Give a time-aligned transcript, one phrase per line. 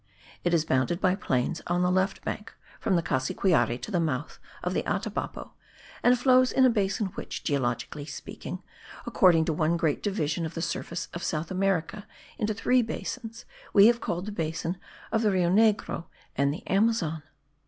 [0.43, 4.39] It is bounded by plains on the left bank, from the Cassiquiare to the mouth
[4.63, 5.51] of the Atabapo,
[6.01, 8.63] and flows in a basin which, geologically speaking,
[9.05, 12.07] according to one great division of the surface of South America
[12.39, 14.79] into three basins, we have called the basin
[15.11, 16.05] of the Rio Negro
[16.35, 17.21] and the Amazon.